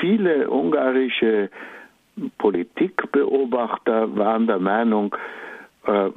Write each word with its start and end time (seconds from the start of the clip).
viele 0.00 0.50
ungarische 0.50 1.50
Politikbeobachter 2.38 4.16
waren 4.16 4.46
der 4.46 4.58
Meinung, 4.58 5.14
äh, 5.86 6.10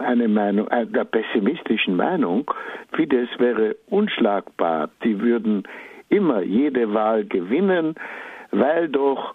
eine 0.00 0.28
Meinung, 0.28 0.68
äh, 0.68 0.86
der 0.86 1.04
pessimistischen 1.04 1.96
Meinung, 1.96 2.50
Fidesz 2.92 3.28
wäre 3.38 3.76
unschlagbar. 3.88 4.90
Die 5.02 5.20
würden 5.20 5.64
immer 6.08 6.42
jede 6.42 6.92
Wahl 6.94 7.24
gewinnen, 7.24 7.94
weil 8.50 8.88
doch 8.88 9.34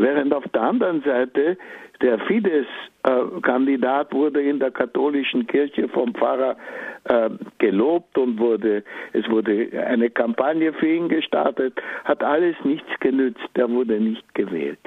während 0.00 0.32
auf 0.34 0.44
der 0.52 0.62
anderen 0.62 1.02
Seite 1.02 1.56
der 2.00 2.18
Fidesz-Kandidat 2.20 4.12
wurde 4.12 4.42
in 4.42 4.58
der 4.58 4.70
katholischen 4.70 5.46
Kirche 5.46 5.88
vom 5.88 6.14
Pfarrer 6.14 6.56
äh, 7.04 7.30
gelobt 7.58 8.16
und 8.16 8.38
wurde, 8.38 8.82
es 9.12 9.28
wurde 9.28 9.70
eine 9.86 10.08
Kampagne 10.08 10.72
für 10.72 10.88
ihn 10.88 11.08
gestartet, 11.08 11.74
hat 12.04 12.22
alles 12.22 12.56
nichts 12.64 12.88
genützt, 13.00 13.48
er 13.54 13.70
wurde 13.70 14.00
nicht 14.00 14.34
gewählt. 14.34 14.78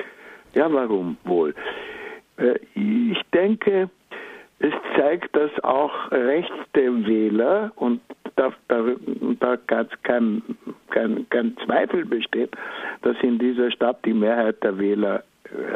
Ja, 0.54 0.72
warum 0.72 1.18
wohl? 1.24 1.54
Äh, 2.38 2.56
ich 2.76 3.22
denke, 3.34 3.90
es 4.60 4.74
zeigt, 4.96 5.36
dass 5.36 5.52
auch 5.64 6.12
rechte 6.12 7.06
Wähler, 7.06 7.72
und 7.76 8.02
da, 8.36 8.52
da, 8.68 8.86
da 9.40 9.58
kein, 10.04 10.42
kein, 10.90 11.28
kein 11.30 11.58
Zweifel 11.66 12.06
besteht, 12.06 12.56
dass 13.02 13.16
in 13.22 13.40
dieser 13.40 13.72
Stadt 13.72 14.04
die 14.06 14.14
Mehrheit 14.14 14.64
der 14.64 14.78
Wähler 14.80 15.24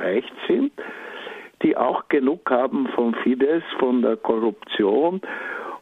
rechts 0.02 0.36
sind, 0.48 0.72
die 1.64 1.76
auch 1.76 2.08
genug 2.10 2.50
haben 2.50 2.88
von 2.96 3.14
Fidesz, 3.16 3.64
von 3.80 4.02
der 4.02 4.16
Korruption 4.18 5.22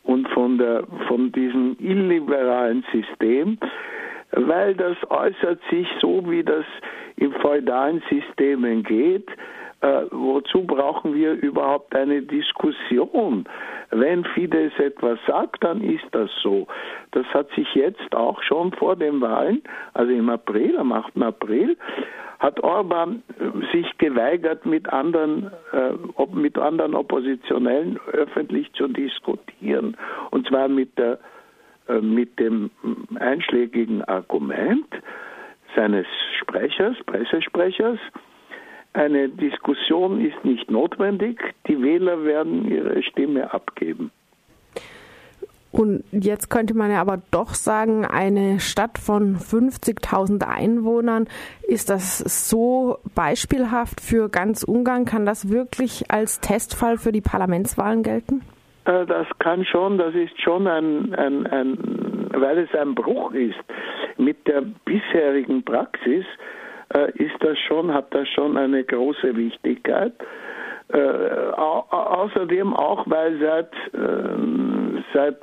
und 0.03 0.27
von, 0.29 0.57
der, 0.57 0.83
von 1.07 1.31
diesem 1.31 1.75
illiberalen 1.79 2.85
System, 2.91 3.57
weil 4.31 4.75
das 4.75 4.97
äußert 5.09 5.59
sich 5.69 5.87
so, 5.99 6.29
wie 6.29 6.43
das 6.43 6.65
in 7.17 7.31
feudalen 7.33 8.01
Systemen 8.09 8.83
geht. 8.83 9.29
Äh, 9.85 10.05
wozu 10.09 10.63
brauchen 10.63 11.13
wir 11.13 11.33
überhaupt 11.33 11.95
eine 11.95 12.23
Diskussion? 12.23 13.45
Wenn 13.91 14.23
Fidesz 14.25 14.73
etwas 14.79 15.19
sagt, 15.27 15.63
dann 15.63 15.81
ist 15.81 16.05
das 16.11 16.31
so. 16.41 16.65
Das 17.11 17.25
hat 17.27 17.51
sich 17.51 17.67
jetzt 17.75 18.15
auch 18.15 18.41
schon 18.41 18.71
vor 18.73 18.95
den 18.95 19.21
Wahlen, 19.21 19.61
also 19.93 20.11
im 20.11 20.27
April, 20.29 20.75
am 20.79 20.91
8. 20.91 21.21
April, 21.21 21.77
hat 22.39 22.59
Orban 22.61 23.21
äh, 23.37 23.77
sich 23.77 23.95
geweigert, 23.99 24.65
mit 24.65 24.91
anderen, 24.91 25.51
äh, 25.71 25.93
mit 26.33 26.57
anderen 26.57 26.95
Oppositionellen 26.95 27.99
öffentlich 28.11 28.73
zu 28.73 28.87
diskutieren. 28.87 29.97
Und 30.31 30.47
zwar 30.47 30.67
mit, 30.67 30.97
der, 30.97 31.19
äh, 31.87 32.01
mit 32.01 32.39
dem 32.39 32.71
einschlägigen 33.19 34.03
Argument 34.05 34.87
seines 35.75 36.07
Sprechers, 36.39 36.97
Pressesprechers, 37.05 37.99
eine 38.95 39.29
Diskussion 39.29 40.25
ist 40.25 40.43
nicht 40.45 40.71
notwendig, 40.71 41.39
die 41.67 41.81
Wähler 41.81 42.23
werden 42.23 42.69
ihre 42.69 43.03
Stimme 43.03 43.53
abgeben. 43.53 44.11
Und 45.71 46.05
jetzt 46.11 46.49
könnte 46.49 46.73
man 46.73 46.89
ja 46.89 47.01
aber 47.01 47.21
doch 47.31 47.53
sagen, 47.53 48.05
eine 48.05 48.61
Stadt 48.61 48.97
von 48.97 49.35
50.000 49.35 50.47
Einwohnern, 50.47 51.27
ist 51.67 51.89
das 51.89 52.19
so 52.19 52.99
beispielhaft 53.13 53.99
für 53.99 54.29
ganz 54.29 54.63
Ungarn? 54.63 55.03
Kann 55.03 55.25
das 55.25 55.49
wirklich 55.51 56.09
als 56.09 56.39
Testfall 56.39 56.97
für 56.97 57.11
die 57.11 57.19
Parlamentswahlen 57.19 58.03
gelten? 58.03 58.41
Äh, 58.85 59.05
das 59.05 59.27
kann 59.39 59.65
schon, 59.65 59.97
das 59.97 60.15
ist 60.15 60.39
schon 60.41 60.65
ein, 60.65 61.13
ein, 61.13 61.45
ein 61.47 61.77
weil 62.31 62.59
es 62.59 62.73
ein 62.73 62.95
Bruch 62.95 63.33
ist 63.33 63.59
mit 64.17 64.47
der 64.47 64.61
bisherigen 64.85 65.63
Praxis, 65.63 66.25
ist 67.15 67.35
das 67.39 67.57
schon, 67.67 67.93
hat 67.93 68.13
das 68.13 68.27
schon 68.29 68.57
eine 68.57 68.83
große 68.83 69.35
Wichtigkeit. 69.35 70.13
Äh, 70.93 70.99
au 71.57 71.83
außerdem 71.89 72.73
auch, 72.75 73.05
weil 73.09 73.39
seit, 73.39 73.73
äh, 73.93 75.01
seit 75.13 75.37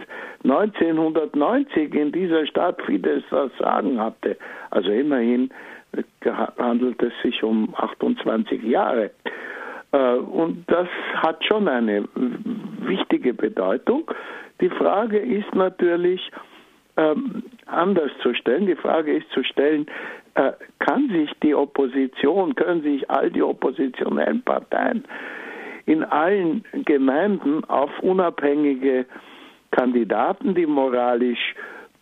1990 0.44 1.92
in 1.94 2.12
dieser 2.12 2.46
Stadt 2.46 2.80
Fidesz 2.82 3.24
das 3.30 3.50
Sagen 3.58 4.00
hatte. 4.00 4.36
Also 4.70 4.90
immerhin 4.90 5.50
handelt 6.58 7.02
es 7.02 7.12
sich 7.22 7.42
um 7.42 7.74
28 7.76 8.62
Jahre. 8.62 9.10
Äh, 9.90 10.14
und 10.14 10.64
das 10.68 10.88
hat 11.16 11.44
schon 11.44 11.66
eine 11.66 12.04
wichtige 12.80 13.34
Bedeutung. 13.34 14.08
Die 14.60 14.70
Frage 14.70 15.18
ist 15.18 15.52
natürlich 15.56 16.30
ähm, 16.96 17.42
anders 17.66 18.12
zu 18.22 18.32
stellen. 18.34 18.66
Die 18.66 18.76
Frage 18.76 19.16
ist 19.16 19.28
zu 19.30 19.42
stellen, 19.42 19.86
äh, 19.86 20.21
kann 20.78 21.08
sich 21.10 21.30
die 21.42 21.54
Opposition, 21.54 22.54
können 22.54 22.82
sich 22.82 23.10
all 23.10 23.30
die 23.30 23.42
oppositionellen 23.42 24.42
Parteien 24.42 25.04
in 25.86 26.04
allen 26.04 26.64
Gemeinden 26.84 27.64
auf 27.64 27.90
unabhängige 28.00 29.06
Kandidaten, 29.70 30.54
die 30.54 30.66
moralisch, 30.66 31.54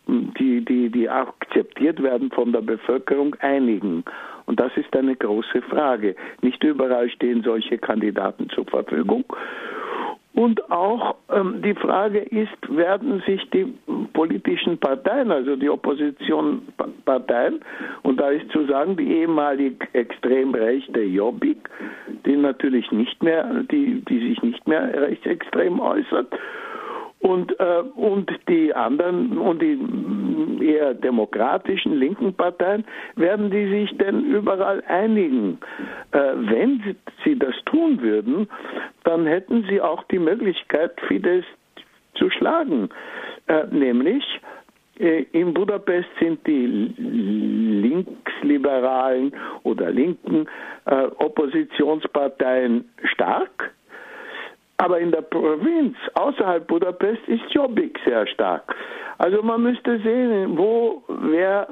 hm, 0.06 0.32
die, 0.38 0.64
die, 0.64 0.90
die 0.90 1.08
akzeptiert 1.08 2.02
werden 2.02 2.30
von 2.30 2.52
der 2.52 2.60
Bevölkerung, 2.60 3.34
einigen. 3.40 4.04
Und 4.46 4.60
das 4.60 4.72
ist 4.76 4.94
eine 4.96 5.16
große 5.16 5.62
Frage. 5.62 6.16
Nicht 6.42 6.62
überall 6.64 7.08
stehen 7.10 7.42
solche 7.42 7.78
Kandidaten 7.78 8.48
zur 8.50 8.66
Verfügung. 8.66 9.24
Und 10.34 10.70
auch 10.70 11.16
ähm, 11.32 11.60
die 11.62 11.74
Frage 11.74 12.20
ist, 12.20 12.76
werden 12.76 13.20
sich 13.26 13.48
die 13.50 13.74
politischen 14.12 14.78
Parteien, 14.78 15.32
also 15.32 15.56
die 15.56 15.68
Oppositionsparteien, 15.68 17.60
und 18.02 18.20
da 18.20 18.30
ist 18.30 18.50
zu 18.52 18.64
sagen, 18.66 18.96
die 18.96 19.10
ehemalig 19.12 19.74
extrem 19.92 20.54
rechte 20.54 21.00
Jobbik, 21.00 21.69
die 22.26 22.36
natürlich 22.36 22.90
nicht 22.92 23.22
mehr, 23.22 23.64
die, 23.70 24.04
die 24.08 24.28
sich 24.28 24.42
nicht 24.42 24.66
mehr 24.69 24.92
rechtsextrem 24.94 25.80
äußert, 25.80 26.32
und, 27.20 27.58
äh, 27.60 27.82
und 27.94 28.31
die 28.48 28.75
anderen 28.75 29.38
und 29.38 29.60
die 29.60 29.78
eher 30.64 30.94
demokratischen 30.94 31.98
linken 31.98 32.32
Parteien, 32.34 32.84
werden 33.16 33.50
die 33.50 33.69
sich 33.69 33.97
denn 33.98 34.25
überall 34.25 34.82
einigen? 34.86 35.58
Äh, 36.12 36.32
wenn 36.34 36.96
sie, 37.25 37.38
das 37.38 37.55
tun 37.67 38.00
würden, 38.00 38.49
dann 39.05 39.26
hätten 39.26 39.67
sie 39.69 39.81
auch 39.81 40.05
die 40.05 40.19
Möglichkeit, 40.19 40.93
Fidesz 41.08 41.44
zu 42.14 42.31
schlagen. 42.31 42.88
Äh, 43.46 43.67
nämlich 43.70 44.25
äh, 44.99 45.26
in 45.32 45.52
Budapest 45.55 46.08
sind 46.20 46.46
die 46.46 46.67
linksliberalen 46.67 49.32
oder 49.62 49.90
linken 49.90 50.46
äh, 50.87 51.08
Oppositionsparteien 51.19 52.88
stark 53.05 53.72
aber 54.81 54.99
in 54.99 55.11
der 55.11 55.21
Provinz 55.21 55.94
außerhalb 56.15 56.67
Budapest 56.67 57.21
ist 57.27 57.43
Jobbik 57.50 57.99
sehr 58.06 58.27
stark. 58.27 58.75
Also 59.19 59.43
man 59.43 59.62
müsste 59.62 60.00
sehen, 60.00 60.56
wo 60.56 61.03
wer 61.06 61.69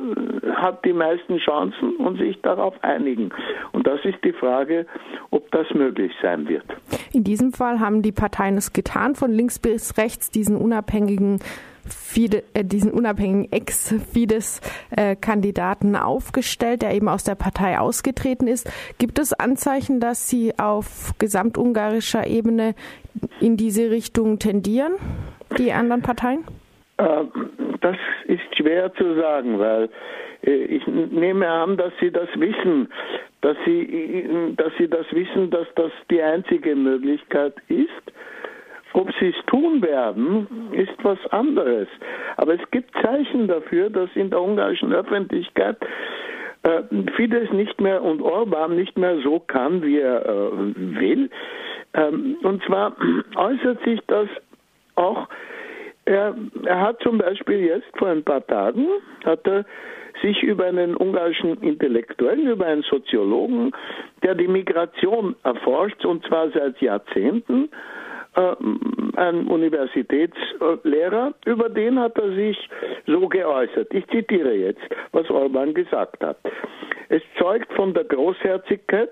hat 0.57 0.85
die 0.85 0.93
meisten 0.93 1.39
Chancen 1.39 1.97
und 1.97 2.19
sich 2.19 2.39
darauf 2.43 2.75
einigen. 2.83 3.31
Und 3.73 3.87
das 3.87 4.05
ist 4.05 4.23
die 4.23 4.35
Frage, 4.35 4.85
ob 5.31 5.51
das 5.53 5.67
möglich 5.73 6.13
sein 6.21 6.47
wird. 6.47 6.67
In 7.15 7.25
diesem 7.25 7.55
Fall 7.55 7.81
haben 7.81 8.03
die 8.03 8.13
Parteien 8.13 8.59
es 8.59 8.75
getan, 8.75 9.15
von 9.15 9.33
links 9.33 9.59
bis 9.59 9.97
rechts 9.97 10.31
diesen 10.31 10.59
unabhängigen 10.59 11.41
Fide, 11.89 12.45
äh, 12.55 12.65
diesen 12.65 12.93
unabhängigen 12.93 13.53
Ex-Fidesz-Kandidaten 13.53 15.95
äh, 15.95 15.99
aufgestellt, 15.99 16.83
der 16.83 16.95
eben 16.95 17.09
aus 17.09 17.25
der 17.25 17.35
Partei 17.35 17.79
ausgetreten 17.79 18.47
ist. 18.47 18.71
Gibt 18.99 19.19
es 19.19 19.33
Anzeichen, 19.33 20.01
dass 20.01 20.29
sie 20.29 20.59
auf 20.59 21.15
gesamtungarischer 21.19 22.27
Ebene 22.27 22.75
in 23.41 23.57
diese 23.57 23.91
Richtung 23.91 24.39
tendieren, 24.39 24.93
die 25.57 25.73
anderen 25.73 26.03
Parteien? 26.03 26.45
Äh, 26.99 27.25
das 27.81 27.97
ist 28.27 28.57
schwer 28.57 28.93
zu 28.95 29.15
sagen, 29.15 29.59
weil 29.59 29.89
äh, 30.43 30.65
ich 30.65 30.87
nehme 30.87 31.49
an, 31.49 31.77
dass 31.77 31.93
Sie 32.01 32.11
das 32.11 32.29
wissen, 32.37 32.89
dass 33.41 33.57
Sie, 33.65 34.55
dass 34.57 34.73
Sie 34.79 34.89
das 34.89 35.07
wissen, 35.13 35.51
dass 35.51 35.67
das 35.77 35.93
die 36.11 36.23
einzige 36.23 36.75
Möglichkeit 36.75 37.55
ist. 37.69 37.89
Ob 38.99 39.13
sie 39.21 39.29
es 39.29 39.47
tun 39.47 39.81
werden, 39.81 40.49
ist 40.73 40.93
was 41.05 41.25
anderes. 41.31 41.87
Aber 42.37 42.55
es 42.55 42.71
gibt 42.73 42.93
Zeichen 43.01 43.47
dafür, 43.47 43.91
dass 43.91 44.11
in 44.17 44.29
der 44.29 44.43
ungarischen 44.43 44.93
Öffentlichkeit 44.93 45.77
äh, 46.65 46.83
Fidesz 47.15 47.53
nicht 47.53 47.81
mehr 47.81 48.03
und 48.03 48.21
Orban 48.21 48.75
nicht 48.75 48.99
mehr 48.99 49.19
so 49.21 49.39
kann, 49.39 49.85
wie 49.85 50.01
er 50.01 50.27
äh, 50.27 50.51
will. 50.99 51.31
Ähm, 51.95 52.39
und 52.43 52.61
zwar 52.65 52.97
äußert 53.37 53.85
sich 53.85 54.01
das 54.09 54.27
auch, 54.97 55.29
er, 56.05 56.35
er 56.65 56.81
hat 56.81 57.01
zum 57.01 57.19
Beispiel 57.19 57.61
jetzt 57.61 57.97
vor 57.99 58.09
ein 58.09 58.25
paar 58.25 58.45
Tagen, 58.49 58.89
hat 59.25 59.47
er 59.47 59.65
sich 60.23 60.43
über 60.43 60.65
einen 60.65 60.97
ungarischen 60.97 61.63
Intellektuellen, 61.63 62.49
über 62.49 62.67
einen 62.67 62.83
Soziologen, 62.83 63.71
der 64.25 64.35
die 64.35 64.49
Migration 64.49 65.37
erforscht, 65.45 66.05
und 66.05 66.27
zwar 66.27 66.51
seit 66.51 66.81
Jahrzehnten, 66.81 67.69
ein 68.35 69.47
Universitätslehrer, 69.49 71.35
über 71.45 71.69
den 71.69 71.99
hat 71.99 72.17
er 72.19 72.33
sich 72.35 72.57
so 73.07 73.29
geäußert. 73.29 73.93
Ich 73.93 74.07
zitiere 74.09 74.55
jetzt, 74.55 74.83
was 75.13 75.29
Orban 75.31 75.75
gesagt 75.75 76.23
hat. 76.23 76.39
Es 77.09 77.23
zeugt 77.39 77.73
von 77.73 77.95
der 77.95 78.05
Großherzigkeit 78.05 79.11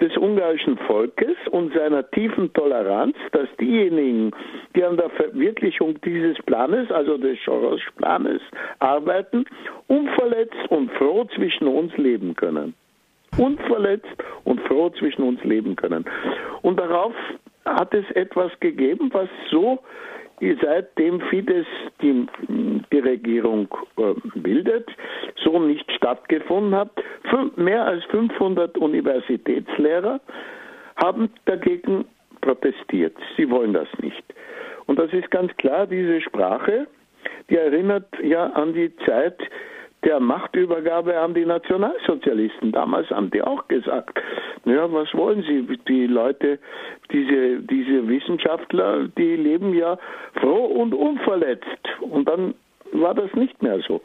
des 0.00 0.16
ungarischen 0.16 0.76
Volkes 0.78 1.36
und 1.50 1.72
seiner 1.72 2.08
tiefen 2.10 2.52
Toleranz, 2.52 3.16
dass 3.32 3.48
diejenigen, 3.60 4.32
die 4.74 4.84
an 4.84 4.96
der 4.96 5.10
Verwirklichung 5.10 6.00
dieses 6.02 6.36
Planes, 6.44 6.90
also 6.90 7.16
des 7.16 7.38
Soros-Planes, 7.44 8.42
arbeiten, 8.80 9.46
unverletzt 9.86 10.68
und 10.70 10.90
froh 10.92 11.24
zwischen 11.36 11.68
uns 11.68 11.96
leben 11.96 12.34
können. 12.34 12.74
Unverletzt 13.38 14.16
und 14.44 14.60
froh 14.62 14.90
zwischen 14.90 15.22
uns 15.22 15.42
leben 15.44 15.76
können. 15.76 16.04
Und 16.62 16.78
darauf 16.78 17.14
hat 17.64 17.94
es 17.94 18.08
etwas 18.12 18.52
gegeben, 18.60 19.10
was 19.12 19.28
so 19.50 19.80
seitdem 20.60 21.20
Fidesz 21.22 21.66
die, 22.02 22.26
die 22.92 22.98
Regierung 22.98 23.68
äh, 23.96 24.14
bildet, 24.34 24.88
so 25.42 25.58
nicht 25.58 25.90
stattgefunden 25.92 26.74
hat. 26.74 26.90
Mehr 27.56 27.84
als 27.84 28.04
500 28.06 28.76
Universitätslehrer 28.78 30.20
haben 30.96 31.30
dagegen 31.46 32.04
protestiert. 32.40 33.16
Sie 33.36 33.48
wollen 33.48 33.72
das 33.72 33.88
nicht. 34.00 34.22
Und 34.86 34.98
das 34.98 35.12
ist 35.12 35.30
ganz 35.30 35.56
klar, 35.56 35.86
diese 35.86 36.20
Sprache, 36.20 36.86
die 37.48 37.56
erinnert 37.56 38.06
ja 38.22 38.46
an 38.50 38.74
die 38.74 38.94
Zeit, 39.06 39.38
der 40.04 40.20
Machtübergabe 40.20 41.18
an 41.18 41.34
die 41.34 41.44
Nationalsozialisten. 41.44 42.72
Damals 42.72 43.08
haben 43.10 43.30
die 43.30 43.42
auch 43.42 43.66
gesagt, 43.68 44.20
ja, 44.64 44.90
was 44.92 45.12
wollen 45.14 45.42
Sie? 45.42 45.66
Die 45.88 46.06
Leute, 46.06 46.58
diese, 47.12 47.60
diese 47.60 48.08
Wissenschaftler, 48.08 49.08
die 49.16 49.36
leben 49.36 49.74
ja 49.74 49.98
froh 50.40 50.66
und 50.66 50.94
unverletzt. 50.94 51.66
Und 52.00 52.28
dann 52.28 52.54
war 52.92 53.14
das 53.14 53.32
nicht 53.34 53.62
mehr 53.62 53.80
so. 53.80 54.00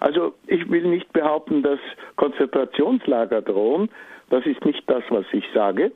Also 0.00 0.34
ich 0.46 0.68
will 0.70 0.84
nicht 0.84 1.12
behaupten, 1.12 1.62
dass 1.62 1.78
Konzentrationslager 2.16 3.42
drohen. 3.42 3.88
Das 4.30 4.44
ist 4.46 4.64
nicht 4.64 4.82
das, 4.88 5.02
was 5.10 5.24
ich 5.32 5.44
sage. 5.54 5.92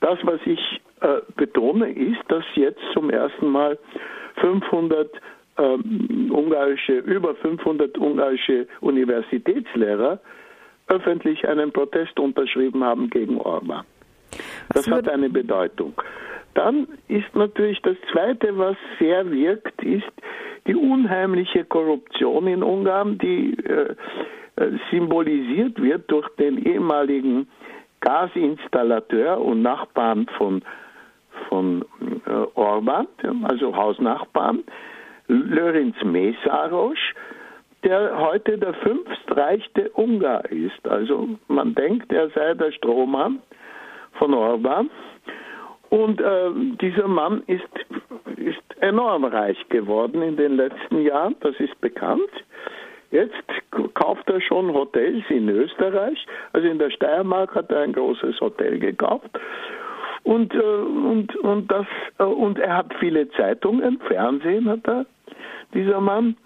Das, 0.00 0.18
was 0.22 0.40
ich 0.44 0.80
äh, 1.00 1.20
betone, 1.36 1.90
ist, 1.90 2.20
dass 2.28 2.44
jetzt 2.54 2.80
zum 2.92 3.10
ersten 3.10 3.48
Mal 3.48 3.78
500 4.36 5.10
ähm, 5.58 6.30
ungarische, 6.32 6.98
über 6.98 7.34
500 7.36 7.96
ungarische 7.98 8.66
Universitätslehrer 8.80 10.20
öffentlich 10.88 11.46
einen 11.46 11.72
Protest 11.72 12.18
unterschrieben 12.18 12.82
haben 12.82 13.10
gegen 13.10 13.38
Orban. 13.38 13.84
Das 14.72 14.88
hat 14.90 15.08
eine 15.08 15.28
Bedeutung. 15.28 15.94
Dann 16.54 16.88
ist 17.08 17.34
natürlich 17.34 17.80
das 17.82 17.96
Zweite, 18.10 18.56
was 18.56 18.76
sehr 18.98 19.30
wirkt, 19.30 19.82
ist 19.82 20.10
die 20.66 20.74
unheimliche 20.74 21.64
Korruption 21.64 22.46
in 22.46 22.62
Ungarn, 22.62 23.18
die 23.18 23.56
äh, 23.64 23.94
äh 24.56 24.78
symbolisiert 24.90 25.80
wird 25.80 26.10
durch 26.10 26.28
den 26.36 26.58
ehemaligen 26.58 27.48
Gasinstallateur 28.00 29.40
und 29.40 29.62
Nachbarn 29.62 30.26
von, 30.36 30.62
von 31.48 31.84
äh, 32.26 32.30
Orban, 32.54 33.06
also 33.44 33.74
Hausnachbarn, 33.76 34.64
Lörinz 35.28 35.96
Mesaros, 36.02 36.98
der 37.84 38.18
heute 38.18 38.58
der 38.58 38.74
fünftreichste 38.74 39.90
Ungar 39.90 40.44
ist. 40.50 40.88
Also 40.88 41.28
man 41.48 41.74
denkt, 41.74 42.12
er 42.12 42.30
sei 42.30 42.54
der 42.54 42.72
Strohmann 42.72 43.40
von 44.14 44.34
Orban. 44.34 44.90
Und 45.90 46.20
äh, 46.20 46.50
dieser 46.80 47.08
Mann 47.08 47.42
ist, 47.46 47.68
ist 48.36 48.62
enorm 48.80 49.24
reich 49.24 49.58
geworden 49.68 50.22
in 50.22 50.36
den 50.36 50.56
letzten 50.56 51.02
Jahren, 51.02 51.36
das 51.40 51.54
ist 51.60 51.80
bekannt. 51.80 52.30
Jetzt 53.10 53.42
kauft 53.94 54.28
er 54.28 54.40
schon 54.42 54.72
Hotels 54.74 55.24
in 55.30 55.48
Österreich. 55.48 56.26
Also 56.52 56.68
in 56.68 56.78
der 56.78 56.90
Steiermark 56.90 57.54
hat 57.54 57.70
er 57.70 57.80
ein 57.80 57.94
großes 57.94 58.38
Hotel 58.40 58.78
gekauft. 58.78 59.30
Und, 60.24 60.54
äh, 60.54 60.58
und, 60.58 61.34
und, 61.36 61.70
das, 61.70 61.86
äh, 62.18 62.24
und 62.24 62.58
er 62.58 62.76
hat 62.76 62.92
viele 63.00 63.30
Zeitungen, 63.30 63.98
Fernsehen 64.00 64.68
hat 64.68 64.86
er 64.86 65.06
dieser 65.74 66.00
Mann. 66.00 66.36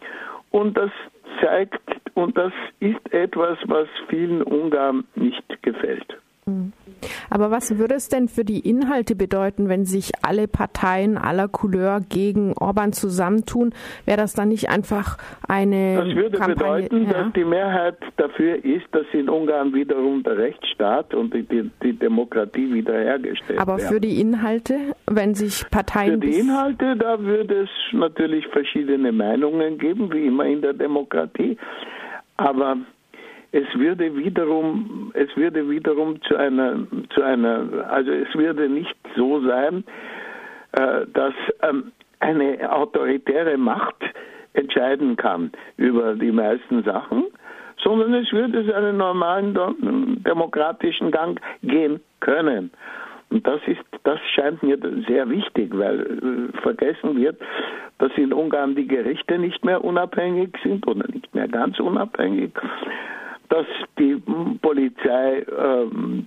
Und 0.50 0.76
das 0.76 0.90
zeigt, 1.40 1.80
und 2.14 2.36
das 2.36 2.52
ist 2.80 3.12
etwas, 3.12 3.58
was 3.66 3.88
vielen 4.08 4.42
Ungarn 4.42 5.04
nicht 5.14 5.62
gefällt. 5.62 6.18
Mhm. 6.46 6.72
Aber 7.30 7.50
was 7.50 7.78
würde 7.78 7.94
es 7.94 8.08
denn 8.08 8.28
für 8.28 8.44
die 8.44 8.60
Inhalte 8.60 9.14
bedeuten, 9.14 9.68
wenn 9.68 9.84
sich 9.84 10.12
alle 10.22 10.48
Parteien 10.48 11.18
aller 11.18 11.48
Couleur 11.48 12.00
gegen 12.08 12.54
Orban 12.54 12.92
zusammentun? 12.92 13.74
Wäre 14.04 14.18
das 14.18 14.34
dann 14.34 14.48
nicht 14.48 14.68
einfach 14.68 15.18
eine. 15.48 15.96
Das 15.96 16.14
würde 16.14 16.38
Kampagne, 16.38 16.88
bedeuten, 16.88 17.04
ja? 17.04 17.12
dass 17.12 17.32
die 17.32 17.44
Mehrheit 17.44 17.96
dafür 18.16 18.64
ist, 18.64 18.86
dass 18.92 19.06
in 19.12 19.28
Ungarn 19.28 19.74
wiederum 19.74 20.22
der 20.22 20.38
Rechtsstaat 20.38 21.14
und 21.14 21.34
die, 21.34 21.42
die, 21.42 21.70
die 21.82 21.92
Demokratie 21.92 22.72
wiederhergestellt 22.72 23.58
Aber 23.58 23.78
werden. 23.78 23.88
für 23.88 24.00
die 24.00 24.20
Inhalte, 24.20 24.94
wenn 25.06 25.34
sich 25.34 25.68
Parteien. 25.70 26.20
Für 26.20 26.26
die 26.26 26.38
Inhalte, 26.38 26.96
da 26.96 27.20
würde 27.20 27.62
es 27.62 27.70
natürlich 27.92 28.46
verschiedene 28.48 29.12
Meinungen 29.12 29.78
geben, 29.78 30.12
wie 30.12 30.26
immer 30.26 30.46
in 30.46 30.62
der 30.62 30.72
Demokratie. 30.72 31.56
Aber 32.36 32.76
es 33.52 33.66
würde 33.74 34.16
wiederum, 34.16 35.12
es 35.14 35.34
würde 35.36 35.68
wiederum 35.68 36.20
zu 36.22 36.36
einer, 36.36 36.86
zu 37.10 37.22
einer, 37.22 37.86
also 37.88 38.10
es 38.10 38.34
würde 38.34 38.68
nicht 38.68 38.96
so 39.14 39.40
sein, 39.46 39.84
äh, 40.72 41.06
dass 41.12 41.34
ähm, 41.62 41.92
eine 42.20 42.72
autoritäre 42.72 43.58
Macht 43.58 43.96
entscheiden 44.54 45.16
kann 45.16 45.52
über 45.76 46.14
die 46.14 46.32
meisten 46.32 46.82
Sachen, 46.82 47.24
sondern 47.82 48.14
es 48.14 48.32
würde 48.32 48.64
seinen 48.64 48.96
normalen 48.96 49.54
demokratischen 50.24 51.10
Gang 51.10 51.40
gehen 51.62 52.00
können. 52.20 52.70
Und 53.30 53.46
das 53.46 53.60
ist, 53.66 53.80
das 54.04 54.20
scheint 54.34 54.62
mir 54.62 54.78
sehr 55.08 55.28
wichtig, 55.28 55.70
weil 55.74 56.00
äh, 56.00 56.60
vergessen 56.60 57.16
wird, 57.16 57.40
dass 57.98 58.12
in 58.16 58.32
Ungarn 58.32 58.74
die 58.74 58.86
Gerichte 58.86 59.38
nicht 59.38 59.64
mehr 59.64 59.84
unabhängig 59.84 60.56
sind 60.62 60.86
oder 60.86 61.06
nicht 61.08 61.34
mehr 61.34 61.48
ganz 61.48 61.80
unabhängig 61.80 62.52
dass 63.52 63.66
die 63.98 64.16
Polizei 64.62 65.44
ähm, 65.58 66.26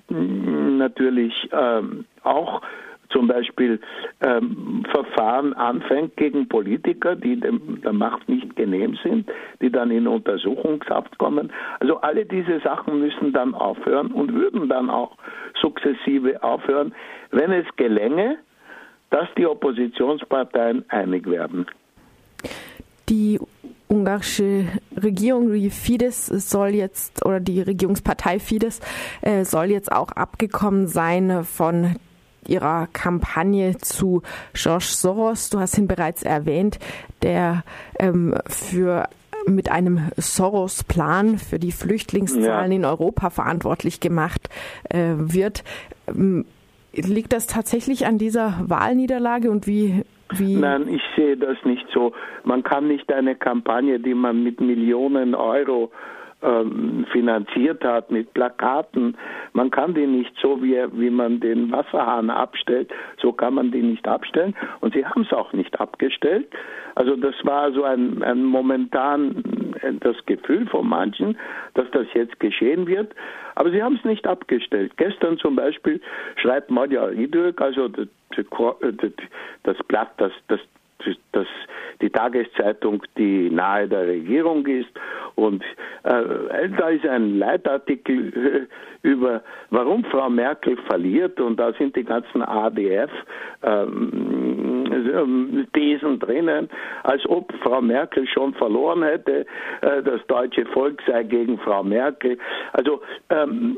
natürlich 0.77 1.33
ähm, 1.51 2.05
auch 2.21 2.61
zum 3.09 3.27
Beispiel 3.27 3.79
ähm, 4.21 4.83
Verfahren 4.91 5.53
anfängt 5.53 6.15
gegen 6.17 6.47
Politiker, 6.47 7.15
die 7.15 7.39
dem, 7.39 7.81
der 7.81 7.93
Macht 7.93 8.29
nicht 8.29 8.55
genehm 8.55 8.95
sind, 9.01 9.27
die 9.59 9.71
dann 9.71 9.89
in 9.89 10.07
Untersuchungshaft 10.07 11.17
kommen. 11.17 11.51
Also 11.79 11.97
alle 12.01 12.25
diese 12.25 12.59
Sachen 12.59 12.99
müssen 12.99 13.33
dann 13.33 13.55
aufhören 13.55 14.11
und 14.11 14.31
würden 14.31 14.69
dann 14.69 14.91
auch 14.91 15.17
sukzessive 15.59 16.43
aufhören, 16.43 16.93
wenn 17.31 17.51
es 17.51 17.65
gelänge, 17.75 18.37
dass 19.09 19.27
die 19.35 19.47
Oppositionsparteien 19.47 20.85
einig 20.89 21.27
werden. 21.27 21.65
Die 23.09 23.39
ungarische 23.87 24.65
Regierung, 24.95 25.51
die 25.51 25.69
Fidesz 25.69 26.27
soll 26.27 26.69
jetzt, 26.69 27.25
oder 27.25 27.39
die 27.39 27.61
Regierungspartei 27.61 28.39
Fidesz 28.39 28.79
äh, 29.21 29.45
soll 29.45 29.71
jetzt 29.71 29.91
auch 29.91 30.11
abgekommen 30.11 30.87
sein 30.87 31.43
von 31.43 31.95
ihrer 32.47 32.87
Kampagne 32.93 33.77
zu 33.77 34.21
George 34.53 34.87
Soros. 34.89 35.49
Du 35.49 35.59
hast 35.59 35.77
ihn 35.77 35.87
bereits 35.87 36.23
erwähnt, 36.23 36.79
der 37.21 37.63
ähm, 37.99 38.35
für 38.47 39.09
mit 39.47 39.69
einem 39.69 40.09
Soros-Plan 40.17 41.37
für 41.37 41.59
die 41.59 41.71
Flüchtlingszahlen 41.71 42.71
ja. 42.71 42.77
in 42.77 42.85
Europa 42.85 43.29
verantwortlich 43.29 43.99
gemacht 43.99 44.49
äh, 44.89 45.13
wird. 45.17 45.63
Ähm, 46.07 46.45
liegt 46.93 47.33
das 47.33 47.45
tatsächlich 47.45 48.05
an 48.05 48.17
dieser 48.17 48.57
Wahlniederlage 48.63 49.51
und 49.51 49.67
wie 49.67 50.03
wie? 50.31 50.55
Nein, 50.55 50.87
ich 50.87 51.01
sehe 51.15 51.37
das 51.37 51.57
nicht 51.63 51.85
so. 51.93 52.13
Man 52.43 52.63
kann 52.63 52.87
nicht 52.87 53.11
eine 53.11 53.35
Kampagne, 53.35 53.99
die 53.99 54.13
man 54.13 54.43
mit 54.43 54.59
Millionen 54.59 55.35
Euro 55.35 55.91
ähm, 56.41 57.05
finanziert 57.11 57.83
hat 57.83 58.11
mit 58.11 58.33
Plakaten. 58.33 59.17
Man 59.53 59.71
kann 59.71 59.93
die 59.93 60.07
nicht 60.07 60.33
so, 60.41 60.61
wie, 60.61 60.83
wie 60.93 61.09
man 61.09 61.39
den 61.39 61.71
Wasserhahn 61.71 62.29
abstellt, 62.29 62.91
so 63.21 63.31
kann 63.31 63.55
man 63.55 63.71
die 63.71 63.81
nicht 63.81 64.07
abstellen. 64.07 64.55
Und 64.81 64.93
sie 64.93 65.05
haben 65.05 65.23
es 65.23 65.33
auch 65.33 65.53
nicht 65.53 65.79
abgestellt. 65.79 66.47
Also 66.95 67.15
das 67.15 67.35
war 67.43 67.71
so 67.71 67.83
ein, 67.83 68.21
ein 68.23 68.43
momentan 68.43 69.73
äh, 69.81 69.93
das 69.99 70.15
Gefühl 70.25 70.67
von 70.67 70.87
manchen, 70.87 71.37
dass 71.73 71.89
das 71.91 72.07
jetzt 72.13 72.39
geschehen 72.39 72.87
wird. 72.87 73.13
Aber 73.55 73.71
sie 73.71 73.81
haben 73.81 73.95
es 73.95 74.05
nicht 74.05 74.27
abgestellt. 74.27 74.97
Gestern 74.97 75.37
zum 75.37 75.55
Beispiel 75.55 76.01
schreibt 76.35 76.69
Madja 76.69 77.09
Idök, 77.09 77.61
also 77.61 77.87
das, 78.29 79.11
das 79.63 79.77
Blatt, 79.87 80.11
das, 80.17 80.31
das 80.47 80.59
das 81.31 81.47
die 82.01 82.09
Tageszeitung, 82.09 83.03
die 83.17 83.49
nahe 83.49 83.87
der 83.87 84.07
Regierung 84.07 84.65
ist. 84.65 84.89
Und 85.35 85.63
äh, 86.03 86.69
da 86.77 86.89
ist 86.89 87.05
ein 87.05 87.37
Leitartikel 87.37 88.67
äh, 89.03 89.07
über, 89.07 89.43
warum 89.69 90.03
Frau 90.05 90.29
Merkel 90.29 90.77
verliert. 90.87 91.39
Und 91.39 91.57
da 91.57 91.73
sind 91.73 91.95
die 91.95 92.03
ganzen 92.03 92.41
ADF 92.41 93.11
ähm, 93.63 94.54
Thesen 95.73 96.19
drinnen, 96.19 96.69
als 97.03 97.27
ob 97.27 97.53
Frau 97.63 97.81
Merkel 97.81 98.27
schon 98.27 98.53
verloren 98.53 99.03
hätte. 99.03 99.45
Äh, 99.81 100.03
das 100.03 100.25
deutsche 100.27 100.65
Volk 100.67 101.01
sei 101.07 101.23
gegen 101.23 101.57
Frau 101.59 101.83
Merkel. 101.83 102.37
Also 102.73 103.01
ähm, 103.29 103.77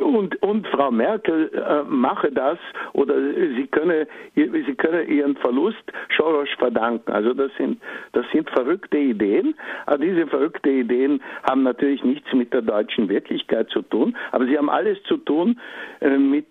und, 0.00 0.40
und 0.42 0.66
Frau 0.68 0.90
Merkel 0.90 1.50
äh, 1.52 1.82
mache 1.84 2.30
das 2.30 2.58
oder 2.92 3.14
sie 3.16 3.66
könne, 3.70 4.06
sie 4.34 4.74
könne 4.76 5.02
ihren 5.02 5.36
Verlust 5.36 5.92
Soros 6.16 6.48
verdanken. 6.58 7.10
Also 7.10 7.34
das 7.34 7.50
sind, 7.58 7.80
das 8.12 8.24
sind 8.32 8.48
verrückte 8.50 8.98
Ideen. 8.98 9.54
Aber 9.86 9.98
diese 9.98 10.26
verrückten 10.26 10.80
Ideen 10.80 11.22
haben 11.48 11.62
natürlich 11.62 12.02
nichts 12.04 12.32
mit 12.32 12.52
der 12.52 12.62
deutschen 12.62 13.08
Wirklichkeit 13.08 13.68
zu 13.70 13.82
tun, 13.82 14.16
aber 14.32 14.46
sie 14.46 14.56
haben 14.56 14.70
alles 14.70 15.02
zu 15.04 15.16
tun 15.18 15.58
äh, 16.00 16.16
mit 16.18 16.46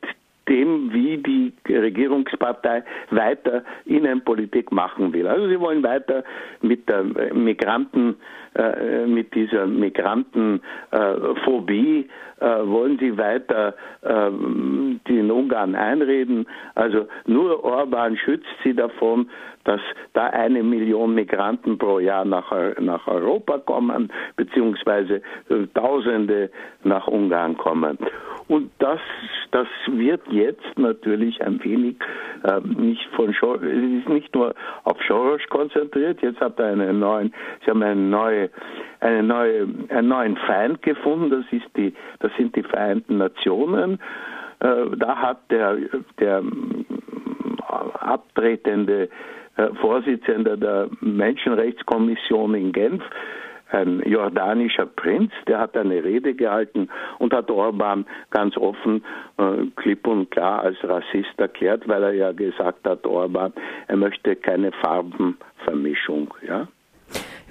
dem, 0.48 0.94
wie 0.94 1.18
die 1.18 1.52
Regierungspartei 1.68 2.84
weiter 3.10 3.64
Innenpolitik 3.86 4.72
machen 4.72 5.12
will. 5.14 5.28
Also 5.28 5.48
sie 5.48 5.60
wollen 5.60 5.82
weiter 5.84 6.24
mit 6.62 6.88
der 6.90 7.04
Migranten, 7.34 8.16
äh, 8.56 9.06
mit 9.06 9.36
dieser 9.36 9.66
Migrantenphobie 9.66 12.08
äh, 12.40 12.46
wollen 12.46 12.98
sie 13.00 13.18
weiter 13.18 13.76
äh, 14.02 14.30
den 15.10 15.32
Ungarn 15.32 15.76
einreden. 15.76 16.48
Also 16.76 17.08
nur 17.26 17.64
Orban 17.64 18.18
schützt 18.18 18.46
sie 18.64 18.74
davon, 18.74 19.30
dass 19.64 19.82
da 20.14 20.28
eine 20.28 20.64
Million 20.64 21.16
Migranten 21.16 21.78
pro 21.78 22.00
Jahr 22.00 22.26
nach, 22.26 22.52
nach 22.80 23.08
Europa 23.08 23.58
kommen, 23.60 24.12
beziehungsweise 24.36 25.22
äh, 25.50 25.68
Tausende 25.74 26.52
nach 26.84 27.08
Ungarn 27.08 27.58
kommen. 27.58 27.98
Und 28.48 28.70
das, 28.78 29.00
das 29.52 29.68
wird 29.88 30.22
jetzt 30.30 30.78
natürlich 30.78 31.42
ein 31.42 31.64
wenig 31.64 31.96
äh, 32.44 32.62
nicht 32.62 33.04
von 33.16 33.34
Schor 33.34 33.62
ist 33.64 34.08
nicht 34.08 34.34
nur 34.36 34.54
auf 34.84 34.98
Soros 35.08 35.42
konzentriert. 35.50 36.22
Jetzt 36.22 36.40
hat 36.40 36.60
er 36.60 36.68
einen 36.68 37.00
neuen, 37.00 37.34
sie 37.64 37.72
haben 37.72 37.82
eine 37.82 38.00
neue, 38.00 38.50
eine 39.00 39.24
neue, 39.24 39.68
einen 39.90 40.08
neuen 40.08 40.38
Feind 40.38 40.84
gefunden. 40.84 41.32
Das 41.32 41.46
ist 41.52 41.66
die, 41.76 41.94
das 42.26 42.36
sind 42.38 42.56
die 42.56 42.64
Vereinten 42.64 43.18
Nationen. 43.18 44.00
Äh, 44.60 44.98
da 44.98 45.16
hat 45.16 45.40
der, 45.52 45.78
der 46.20 46.42
abtretende 48.00 49.10
äh, 49.58 49.68
Vorsitzender 49.80 50.58
der 50.58 50.90
Menschenrechtskommission 51.02 52.56
in 52.56 52.72
Genf 52.72 53.04
ein 53.72 54.02
jordanischer 54.06 54.86
Prinz, 54.86 55.32
der 55.48 55.60
hat 55.60 55.76
eine 55.76 56.04
Rede 56.04 56.34
gehalten 56.34 56.88
und 57.20 57.34
hat 57.34 57.50
Orban 57.52 58.06
ganz 58.30 58.56
offen, 58.58 59.04
äh, 59.38 59.66
klipp 59.76 60.08
und 60.08 60.32
klar 60.32 60.62
als 60.62 60.78
Rassist 60.84 61.38
erklärt, 61.38 61.88
weil 61.88 62.04
er 62.04 62.14
ja 62.14 62.32
gesagt 62.32 62.88
hat, 62.88 63.06
Orban, 63.06 63.54
er 63.88 63.98
möchte 63.98 64.36
keine 64.36 64.72
Farbenvermischung. 64.72 66.34
Ja? 66.48 66.68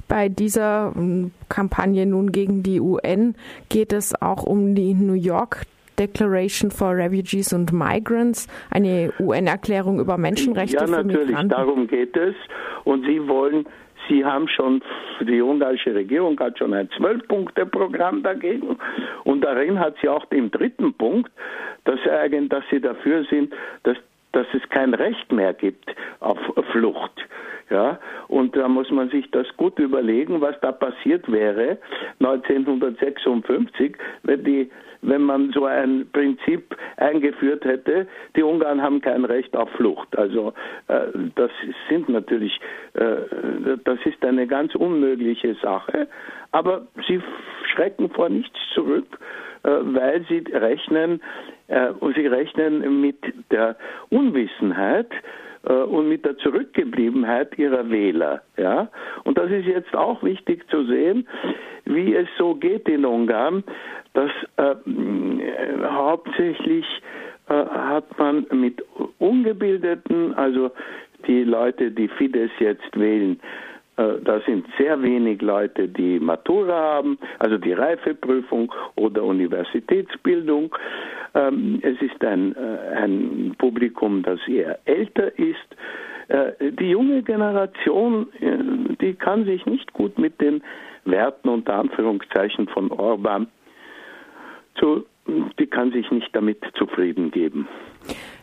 Bei 0.09 0.29
dieser 0.29 0.93
ähm, 0.97 1.33
Kampagne 1.49 2.07
nun 2.07 2.33
gegen 2.33 2.63
die 2.63 2.81
UN 2.81 3.35
geht 3.69 3.93
es 3.93 4.21
auch 4.21 4.43
um 4.43 4.75
die 4.75 4.95
New 4.95 5.15
York 5.15 5.63
Declaration 5.99 6.71
for 6.71 6.97
Refugees 6.97 7.55
and 7.55 7.73
Migrants, 7.73 8.49
eine 8.71 9.13
UN-Erklärung 9.21 10.01
über 10.01 10.19
Menschenrechte 10.19 10.77
ja, 10.77 10.87
für 10.87 11.05
Migranten. 11.05 11.33
Natürlich, 11.33 11.49
darum 11.49 11.87
geht 11.87 12.17
es. 12.17 12.35
Und 12.85 13.07
Sie 13.07 13.27
wollen 13.29 13.67
Sie 14.09 14.25
haben 14.25 14.49
schon, 14.49 14.83
die 15.21 15.41
ungarische 15.41 15.95
Regierung 15.95 16.39
hat 16.39 16.59
schon 16.59 16.75
ein 16.75 16.91
Zwölf-Punkte-Programm 16.97 18.23
dagegen 18.23 18.77
und 19.25 19.41
darin 19.41 19.79
hat 19.79 19.95
sie 20.03 20.09
auch 20.09 20.27
den 20.27 20.51
dritten 20.51 20.93
Punkt, 20.95 21.31
dass, 21.85 21.99
dass 22.05 22.65
sie 22.71 22.81
dafür 22.81 23.25
sind, 23.31 23.55
dass, 23.85 23.97
dass 24.35 24.47
es 24.53 24.69
kein 24.71 24.95
Recht 24.95 25.33
mehr 25.33 25.55
gibt 25.55 25.95
auf 26.21 26.39
Flucht. 26.73 27.27
Ja, 27.71 27.99
und 28.29 28.55
da 28.57 28.69
muss 28.69 28.91
man 28.91 29.09
sich 29.09 29.31
das 29.31 29.47
gut 29.57 29.79
überlegen, 29.79 30.43
was 30.43 30.55
da 30.61 30.71
passiert 30.71 31.31
wäre 31.33 31.79
1956, 32.21 33.97
wenn 34.23 34.45
die 34.45 34.71
wenn 35.07 35.23
man 35.23 35.53
so 35.53 35.67
ein 35.67 36.07
Prinzip 36.13 36.77
eingeführt 36.97 37.65
hätte. 37.65 38.07
Die 38.37 38.43
Ungarn 38.43 38.83
haben 38.83 39.01
kein 39.01 39.25
Recht 39.25 39.57
auf 39.57 39.71
Flucht. 39.71 40.17
Also 40.17 40.53
äh, 40.89 41.07
das 41.35 41.51
sind 41.89 42.09
natürlich, 42.09 42.59
äh, 42.95 43.17
das 43.85 43.99
ist 44.05 44.25
eine 44.25 44.47
ganz 44.47 44.75
unmögliche 44.75 45.55
Sache. 45.63 46.09
Aber 46.53 46.87
sie 47.07 47.21
schrecken 47.75 48.11
vor 48.11 48.29
nichts 48.29 48.59
zurück, 48.75 49.19
äh, 49.63 49.69
weil 49.69 50.25
sie 50.29 50.45
rechnen, 50.53 51.21
äh, 51.69 51.89
und 51.89 52.15
sie 52.17 52.27
rechnen 52.27 53.01
mit 53.01 53.19
der 53.51 53.77
Unwissenheit 54.11 55.11
und 55.73 56.09
mit 56.09 56.25
der 56.25 56.37
Zurückgebliebenheit 56.39 57.59
ihrer 57.59 57.89
Wähler. 57.91 58.43
Ja? 58.57 58.89
Und 59.25 59.39
das 59.39 59.51
ist 59.51 59.67
jetzt 59.67 59.95
auch 59.95 60.23
wichtig 60.23 60.69
zu 60.71 60.85
sehen, 60.85 61.27
wie 61.85 62.15
es 62.15 62.29
so 62.39 62.55
geht 62.55 62.89
in 62.89 63.05
Ungarn, 63.05 63.65
dass 64.15 64.31
äh, 64.57 64.75
hauptsächlich 65.85 66.87
äh, 67.49 67.55
hat 67.55 68.19
man 68.19 68.47
mit 68.53 68.83
Ungebildeten, 69.19 70.35
also 70.35 70.71
die 71.27 71.45
Leute, 71.45 71.91
die 71.91 72.09
Fidesz 72.09 72.51
jetzt 72.59 72.99
wählen, 72.99 73.39
äh, 73.41 73.74
da 73.97 74.41
sind 74.47 74.67
sehr 74.77 75.01
wenig 75.03 75.41
Leute, 75.41 75.89
die 75.89 76.19
Matura 76.19 76.75
haben, 76.75 77.19
also 77.39 77.59
die 77.59 77.73
Reifeprüfung 77.73 78.73
oder 78.97 79.23
Universitätsbildung. 79.23 80.75
Ähm, 81.35 81.81
es 81.83 82.01
ist 82.01 82.25
ein, 82.25 82.55
äh, 82.57 82.97
ein 82.97 83.55
Publikum, 83.59 84.23
das 84.23 84.41
eher 84.49 84.79
älter 84.85 85.39
ist. 85.39 85.77
Äh, 86.29 86.73
die 86.73 86.91
junge 86.91 87.23
Generation, 87.23 88.29
die 89.01 89.15
kann 89.15 89.45
sich 89.45 89.67
nicht 89.67 89.93
gut 89.93 90.19
mit 90.19 90.41
den 90.41 90.63
Werten 91.05 91.49
unter 91.49 91.75
Anführungszeichen 91.75 92.69
von 92.69 92.91
Orban 92.91 93.49
zu, 94.79 95.07
die 95.59 95.67
kann 95.67 95.93
sich 95.93 96.11
nicht 96.11 96.35
damit 96.35 96.59
zufrieden 96.75 97.31
geben. 97.31 97.69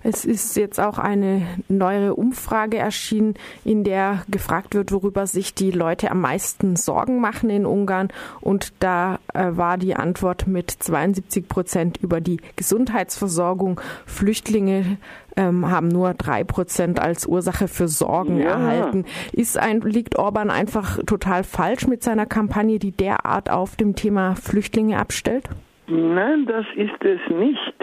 Es 0.04 0.26
ist 0.26 0.56
jetzt 0.58 0.80
auch 0.80 0.98
eine 0.98 1.44
neuere 1.68 2.16
Umfrage 2.16 2.78
erschienen, 2.78 3.36
in 3.64 3.84
der 3.84 4.24
gefragt 4.30 4.74
wird, 4.74 4.92
worüber 4.92 5.28
sich 5.28 5.54
die 5.54 5.72
Leute 5.72 6.10
am 6.12 6.22
meisten 6.22 6.76
Sorgen 6.76 7.22
machen 7.22 7.50
in 7.50 7.66
Ungarn. 7.66 8.10
Und 8.40 8.74
da 8.80 9.20
äh, 9.34 9.50
war 9.52 9.78
die 9.78 9.96
Antwort 9.96 10.48
mit 10.48 10.72
72 10.72 11.48
Prozent 11.48 11.98
über 11.98 12.22
die 12.22 12.40
Gesundheitsversorgung. 12.56 13.80
Flüchtlinge 14.06 14.98
ähm, 15.36 15.70
haben 15.70 15.88
nur 15.88 16.14
drei 16.14 16.44
Prozent 16.44 17.00
als 17.00 17.26
Ursache 17.26 17.68
für 17.68 17.88
Sorgen 17.88 18.40
ja. 18.40 18.50
erhalten. 18.50 19.06
Ist 19.32 19.58
ein, 19.58 19.82
liegt 19.82 20.18
Orban 20.18 20.50
einfach 20.50 21.00
total 21.06 21.44
falsch 21.44 21.88
mit 21.88 22.04
seiner 22.04 22.26
Kampagne, 22.26 22.80
die 22.80 22.92
derart 22.92 23.50
auf 23.50 23.76
dem 23.76 23.96
Thema 23.96 24.36
Flüchtlinge 24.36 24.98
abstellt? 24.98 25.48
Nein, 25.88 26.46
das 26.46 26.66
ist 26.76 27.04
es 27.04 27.20
nicht. 27.36 27.74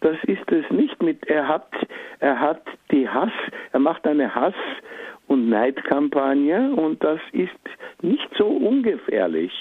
Das 0.00 0.16
ist 0.24 0.50
es 0.50 0.68
nicht 0.70 1.02
mit, 1.02 1.26
er 1.26 1.48
hat, 1.48 1.68
er 2.20 2.38
hat 2.38 2.62
die 2.90 3.08
Hass, 3.08 3.32
er 3.72 3.80
macht 3.80 4.06
eine 4.06 4.34
Hass- 4.34 4.54
und 5.26 5.48
Neidkampagne 5.48 6.72
und 6.74 7.02
das 7.02 7.20
ist 7.32 7.50
nicht 8.02 8.28
so 8.36 8.46
ungefährlich 8.46 9.52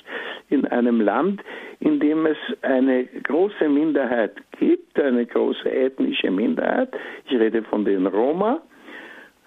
in 0.49 0.65
einem 0.67 1.01
Land, 1.01 1.41
in 1.79 1.99
dem 1.99 2.25
es 2.25 2.37
eine 2.61 3.05
große 3.05 3.67
Minderheit 3.67 4.33
gibt, 4.59 4.99
eine 4.99 5.25
große 5.25 5.71
ethnische 5.71 6.29
Minderheit. 6.29 6.89
Ich 7.27 7.39
rede 7.39 7.63
von 7.63 7.85
den 7.85 8.05
Roma. 8.05 8.61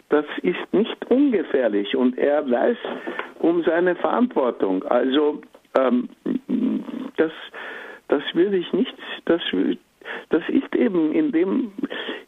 Das 0.09 0.25
ist 0.42 0.73
nicht 0.73 1.11
ungefährlich 1.11 1.95
und 1.95 2.16
er 2.16 2.50
weiß 2.50 2.78
um 3.40 3.62
seine 3.62 3.95
Verantwortung. 3.95 4.83
Also 4.85 5.42
ähm, 5.78 6.09
das, 7.16 7.33
das 8.09 8.23
will 8.33 8.54
ich 8.54 8.73
nicht, 8.73 8.95
das, 9.26 9.42
das 10.31 10.43
ist 10.49 10.75
eben 10.75 11.12
in 11.12 11.33
dem, 11.33 11.73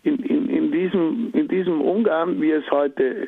in, 0.03 0.17
in, 0.25 0.49
in, 0.49 0.73
diesem, 0.73 1.31
in 1.35 1.49
diesem 1.49 1.81
Ungarn, 1.81 2.41
wie 2.41 2.53
es 2.53 2.71
heute 2.71 3.05
äh, 3.05 3.27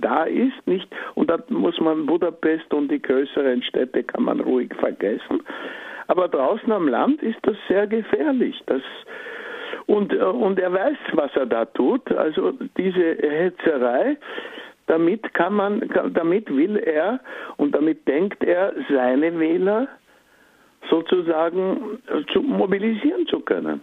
da 0.00 0.24
ist, 0.24 0.66
nicht, 0.66 0.88
und 1.14 1.30
da 1.30 1.38
muss 1.48 1.78
man 1.80 2.06
Budapest 2.06 2.72
und 2.74 2.90
die 2.90 3.00
größeren 3.00 3.62
Städte 3.62 4.02
kann 4.02 4.24
man 4.24 4.40
ruhig 4.40 4.72
vergessen. 4.78 5.42
Aber 6.08 6.28
draußen 6.28 6.70
am 6.70 6.88
Land 6.88 7.22
ist 7.22 7.38
das 7.42 7.56
sehr 7.68 7.86
gefährlich. 7.86 8.60
Das, 8.66 8.82
und, 9.86 10.12
äh, 10.12 10.18
und 10.18 10.58
er 10.58 10.72
weiß, 10.72 10.96
was 11.12 11.34
er 11.34 11.46
da 11.46 11.64
tut. 11.64 12.10
Also 12.12 12.52
diese 12.76 13.16
Hetzerei, 13.20 14.16
damit 14.86 15.32
kann 15.34 15.54
man, 15.54 15.88
damit 16.12 16.54
will 16.54 16.76
er 16.76 17.20
und 17.56 17.74
damit 17.74 18.06
denkt 18.06 18.44
er, 18.44 18.74
seine 18.90 19.38
Wähler 19.38 19.88
sozusagen 20.90 21.98
zu 22.32 22.42
mobilisieren 22.42 23.26
zu 23.26 23.40
können. 23.40 23.80